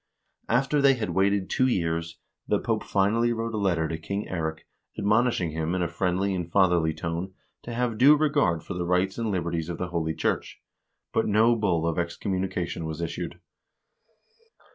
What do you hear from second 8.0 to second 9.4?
regard for the rights and